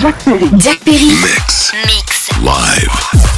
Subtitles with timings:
[0.00, 0.48] Jack Perry.
[0.58, 1.06] Jack Perry.
[1.06, 1.72] Mix.
[1.86, 2.42] Mix.
[2.42, 3.35] Live.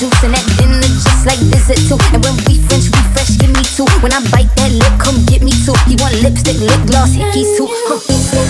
[0.00, 2.00] juice and that dinner just like visit too.
[2.16, 3.84] And when we French refresh, give me two.
[4.00, 5.76] When I bite that lip, come get me two.
[5.84, 7.68] He want lipstick, lip gloss, hickeys too.
[7.68, 8.49] Huh.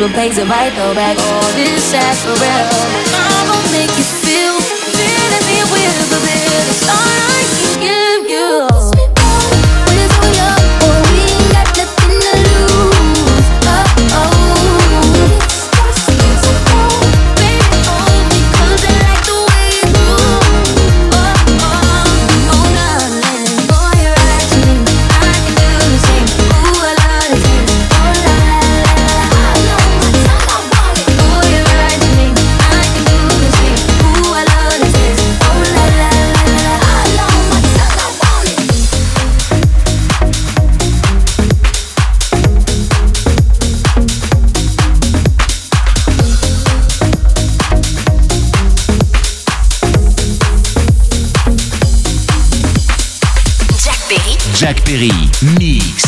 [0.00, 1.16] shoulder pains the right though back.
[1.18, 2.59] All this ass for rent.
[54.70, 55.10] Jacques Perry,
[55.58, 56.04] Mix.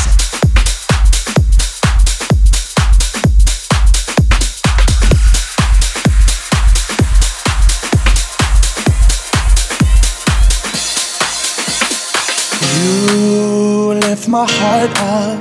[12.77, 15.41] You lift my heart up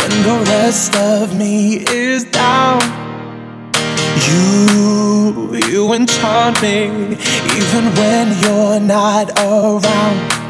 [0.00, 2.80] when the rest of me is down.
[4.30, 7.16] You, you enchant me
[7.54, 10.41] even when you're not around.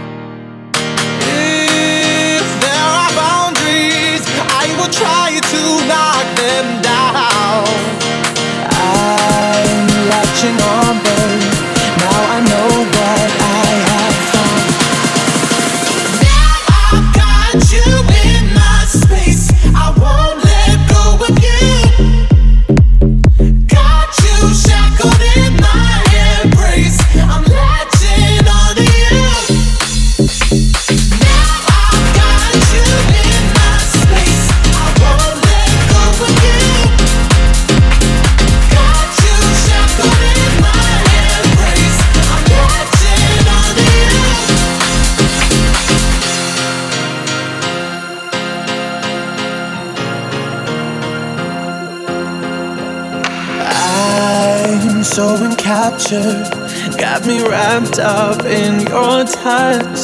[57.32, 60.00] me wrapped up in your touch.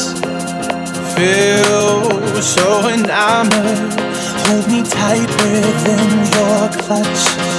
[1.15, 4.01] Feel so enamored.
[4.47, 7.58] Hold me tight within your clutch.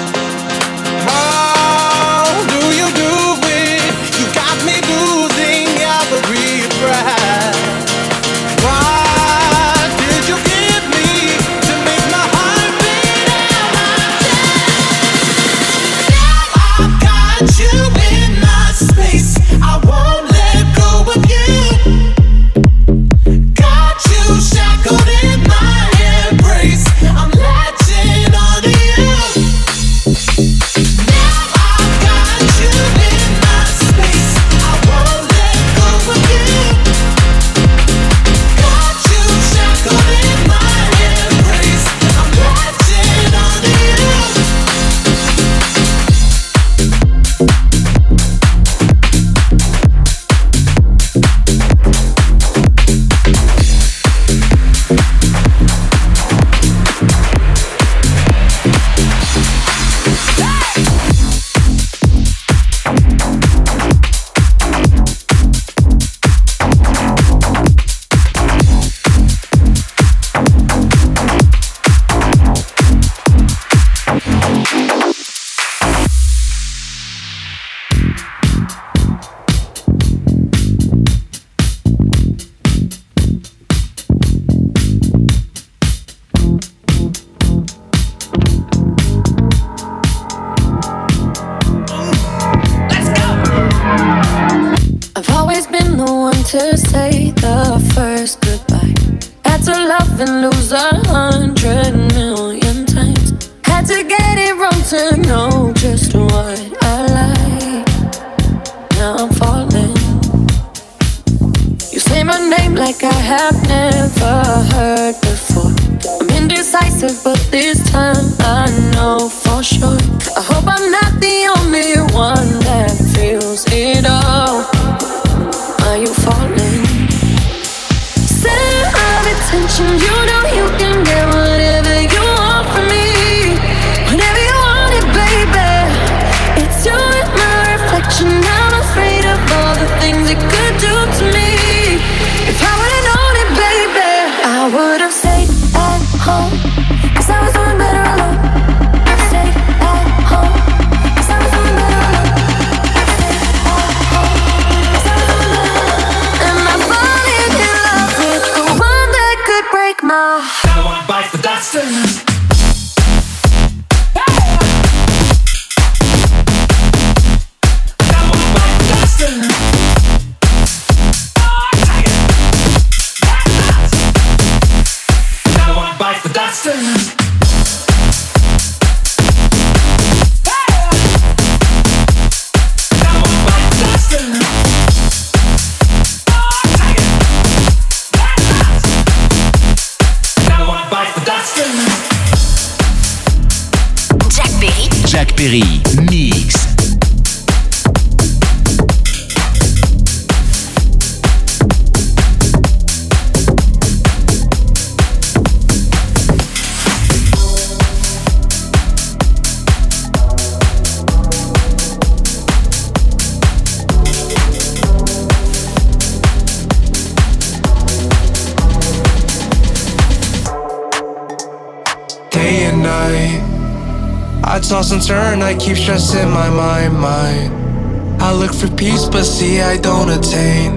[229.40, 230.72] See, I don't attain.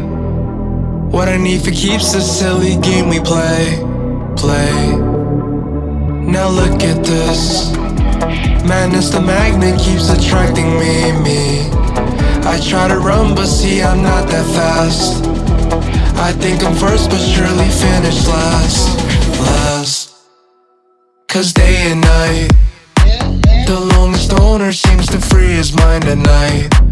[1.10, 3.64] What I need for keeps the silly game we play,
[4.36, 4.74] play.
[6.36, 7.72] Now look at this.
[8.70, 10.94] Madness, the magnet keeps attracting me,
[11.26, 11.42] me.
[12.52, 15.24] I try to run, but see, I'm not that fast.
[16.28, 18.80] I think I'm first, but surely finish last,
[19.40, 20.14] last.
[21.26, 22.50] Cause day and night,
[23.66, 26.91] the lonely stoner seems to free his mind at night.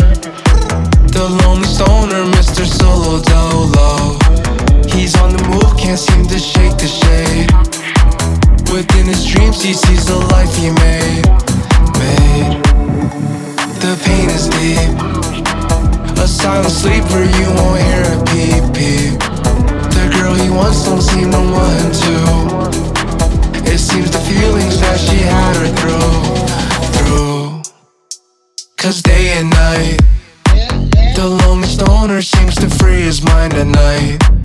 [5.91, 7.51] Can't seem to shake the shade.
[8.71, 11.25] Within his dreams, he sees the life he made.
[11.99, 12.63] Made.
[13.83, 14.87] The pain is deep.
[16.17, 19.19] A silent sleeper, you won't hear a peep peep.
[19.97, 23.69] The girl he wants don't seem to want him to.
[23.69, 26.15] It seems the feelings that she had her through,
[26.95, 27.63] through.
[28.77, 29.99] Cause day and night,
[31.17, 34.40] the lonely stoner seems to free his mind at night.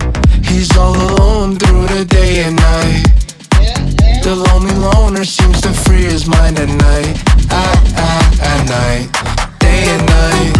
[0.47, 3.05] He's all alone through the day and night.
[4.23, 7.15] The lonely loner seems to free his mind at night.
[7.51, 9.07] At, at, at night.
[9.59, 10.53] Day and night.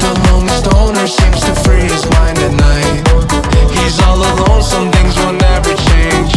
[0.00, 3.02] The lonely stoner seems to free his mind at night.
[3.76, 6.32] He's all alone, some things will never change.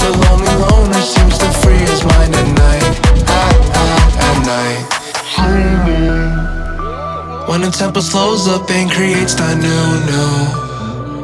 [0.00, 2.84] The lonely loner seems to free his mind at night.
[3.28, 4.82] At, at, at night.
[7.48, 10.73] When the tempo slows up and creates that new, new.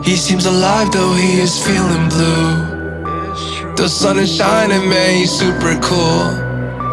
[0.03, 3.75] He seems alive though he is feeling blue.
[3.77, 6.25] The sun is shining, man, he's super cool,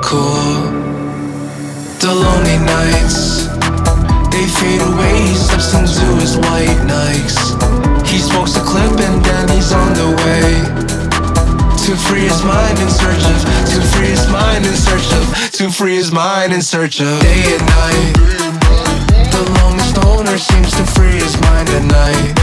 [0.04, 0.72] cool.
[2.00, 3.48] The lonely nights,
[4.32, 5.20] they fade away.
[5.28, 8.08] He slips into his white Nikes.
[8.08, 10.88] He smokes a clip and then he's on the way
[11.88, 15.70] to free his mind in search of, to free his mind in search of, to
[15.70, 18.47] free his mind in search of day and night.
[20.38, 22.38] Seems to free his mind at night.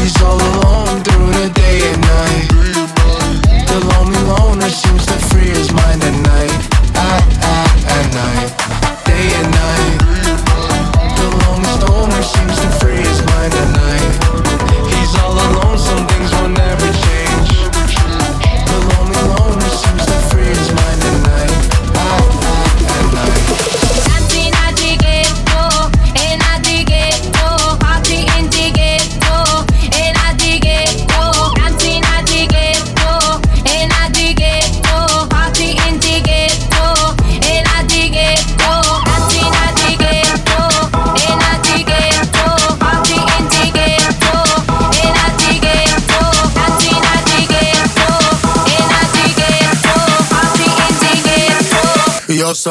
[0.00, 2.48] He's all alone through the day and night.
[3.68, 6.50] The lonely loner seems to free his mind at night.
[6.96, 8.71] At, at, at night.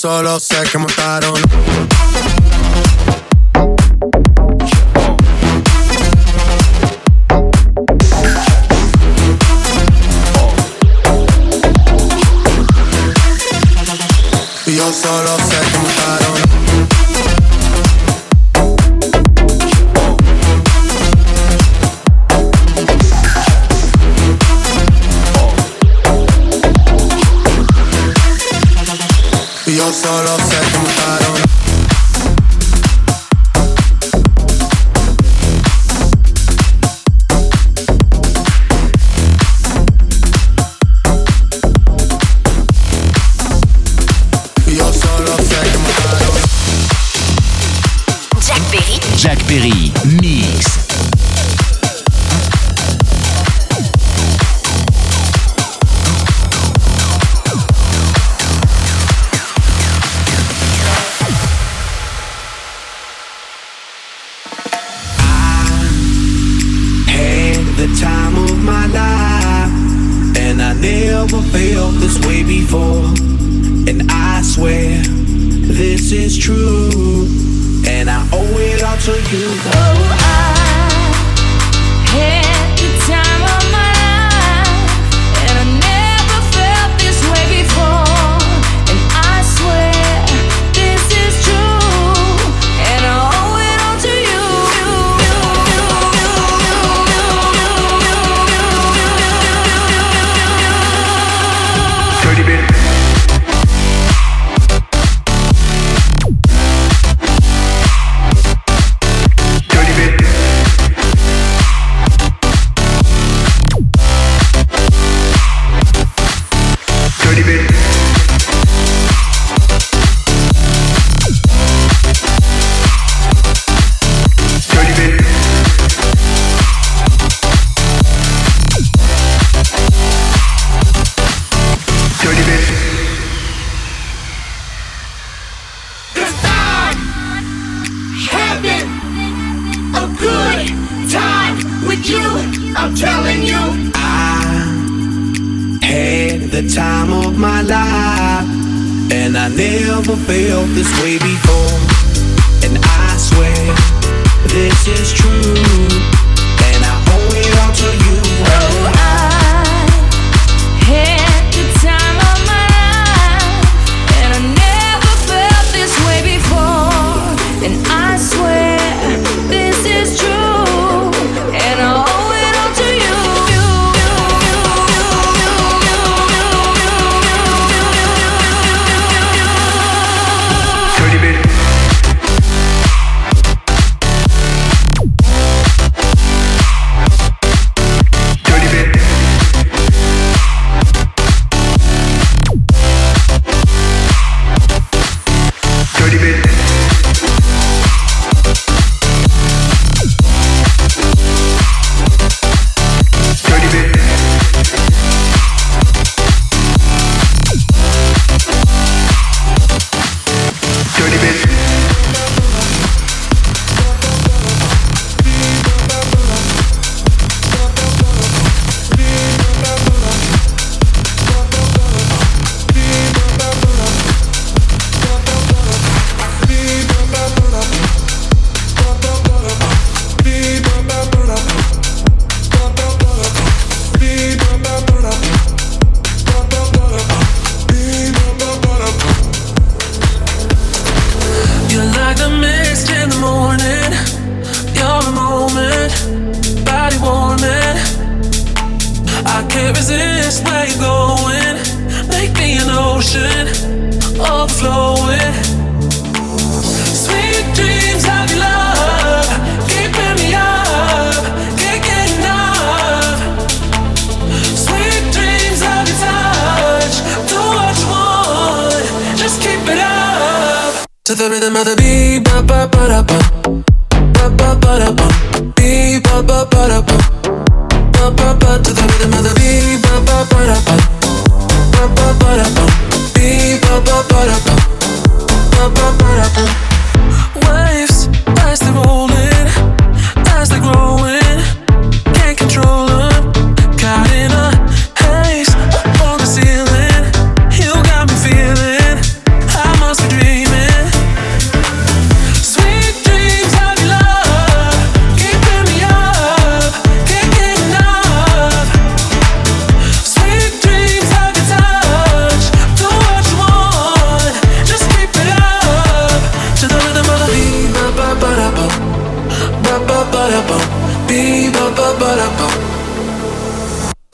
[0.00, 1.69] Solo sé que mataron.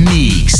[0.00, 0.59] Mix.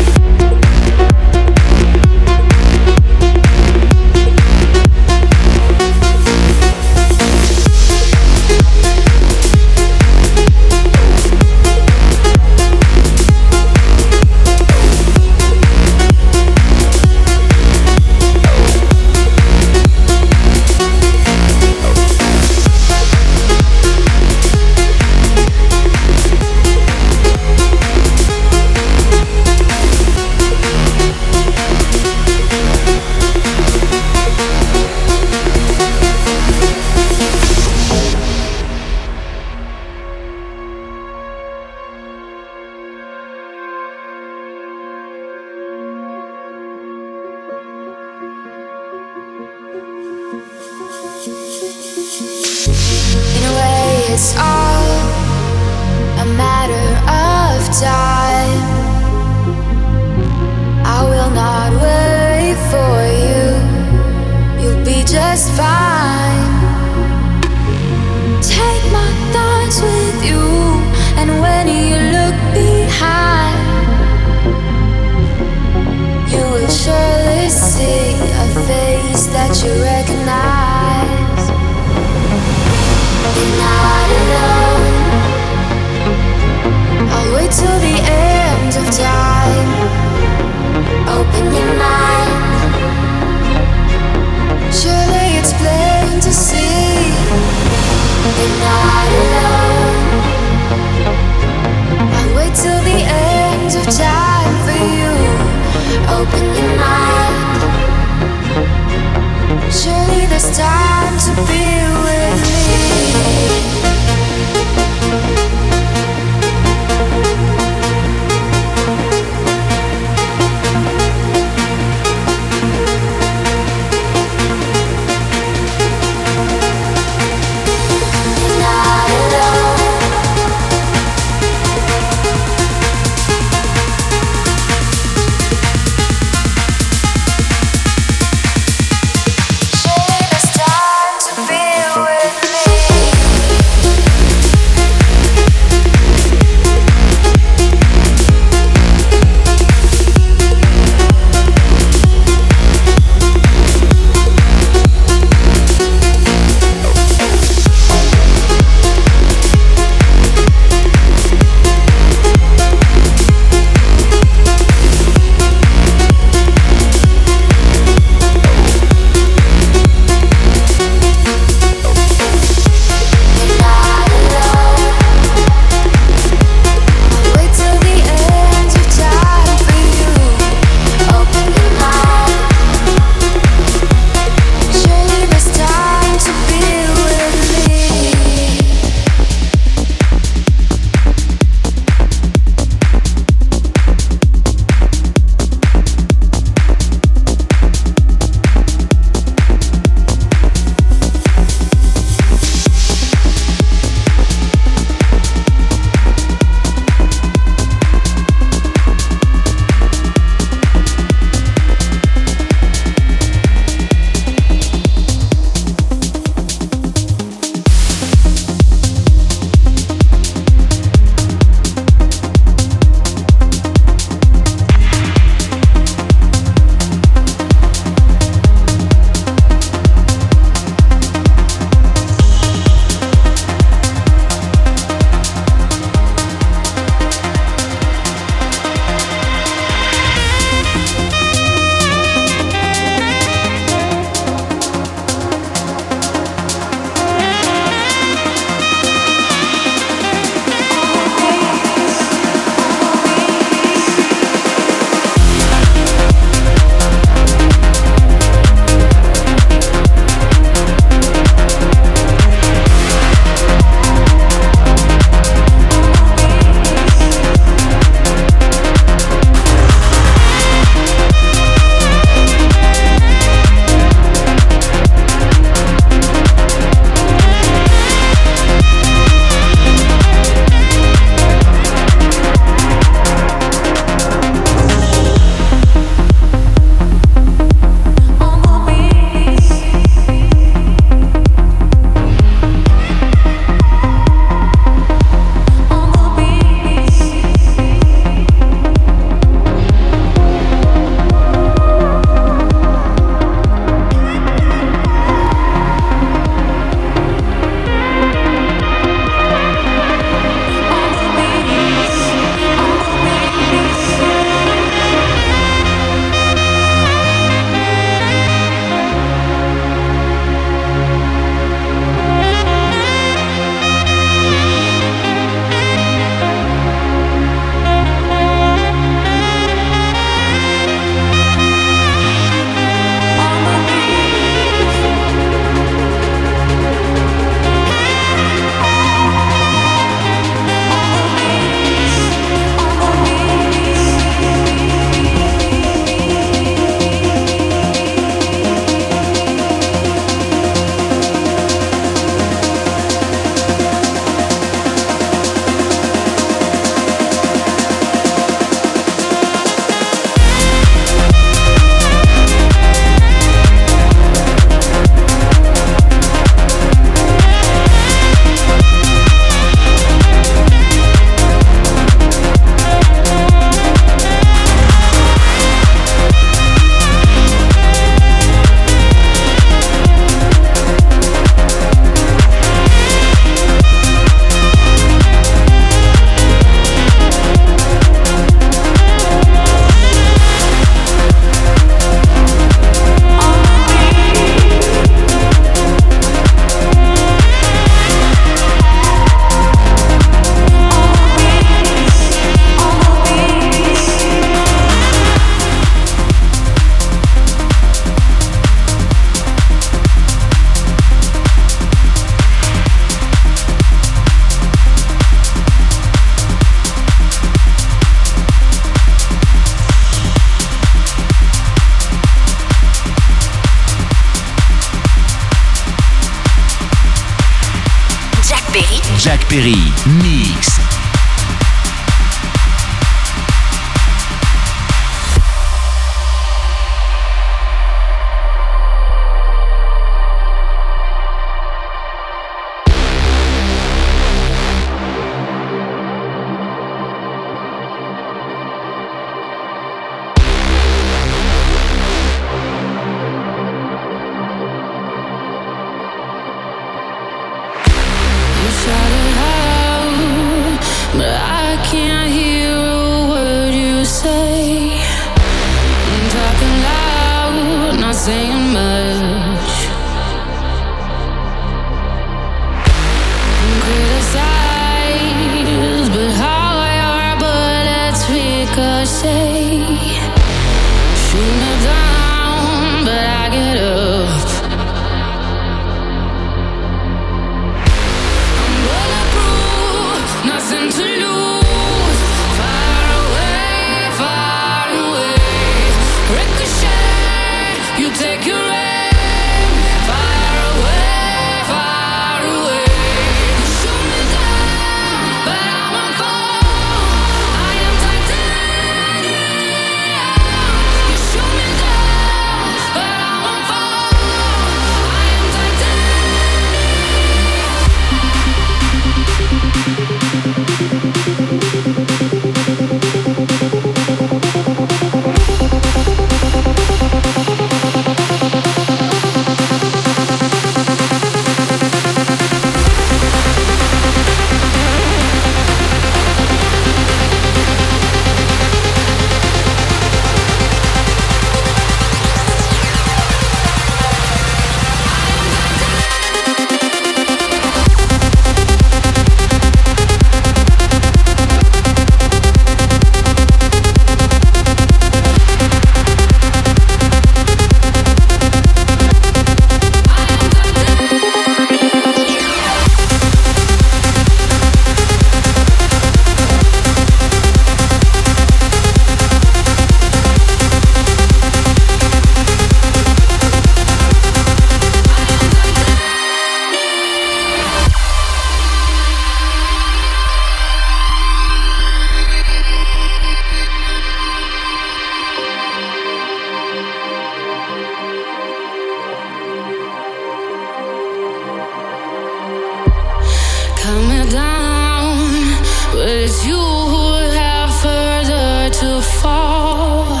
[599.00, 600.00] fall.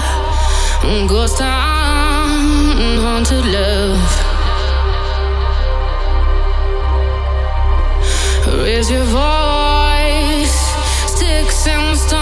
[1.08, 4.00] Ghost town, haunted love.
[8.62, 10.56] Raise your voice,
[11.06, 12.13] sticks and stones.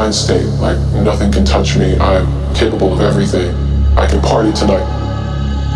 [0.00, 0.78] Mind state, like
[1.08, 3.54] nothing can touch me, I'm capable of everything.
[4.02, 4.86] I can party tonight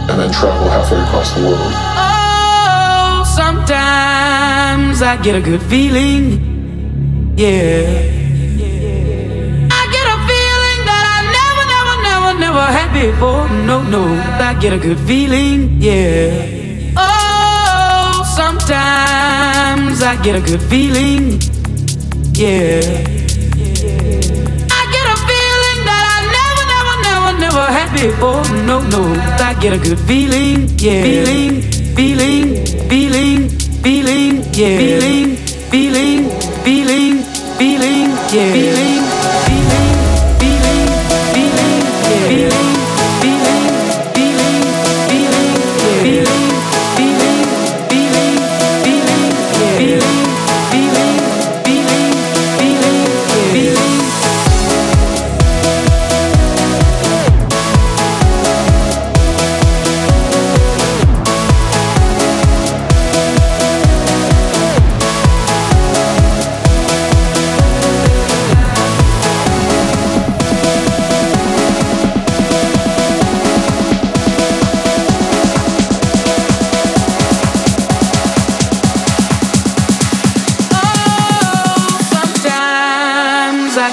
[0.09, 1.73] and then travel halfway across the world.
[2.01, 6.25] Oh, sometimes I get a good feeling.
[7.37, 7.85] Yeah.
[9.81, 13.45] I get a feeling that I never, never, never, never had before.
[13.69, 14.05] No, no.
[14.49, 15.83] I get a good feeling.
[15.83, 16.95] Yeah.
[16.97, 21.43] Oh, sometimes I get a good feeling.
[22.33, 23.14] Yeah.
[27.95, 28.43] Before.
[28.45, 29.03] Oh, no, no.
[29.39, 30.69] I get a good feeling.
[30.79, 31.03] Yeah.
[31.03, 31.63] Feeling,
[31.97, 33.49] feeling, feeling,
[33.83, 34.33] feeling.
[34.53, 34.79] Yeah.
[34.79, 35.37] Feeling,
[35.71, 36.31] feeling,
[36.65, 37.23] feeling,
[37.59, 38.11] feeling.
[38.35, 38.53] Yeah.
[38.53, 38.94] Feeling, feeling,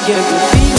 [0.08, 0.71] get a good feeling.